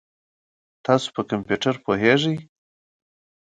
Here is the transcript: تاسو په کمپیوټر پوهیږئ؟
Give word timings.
تاسو 0.85 1.07
په 1.15 1.21
کمپیوټر 1.31 1.75
پوهیږئ؟ 1.85 2.37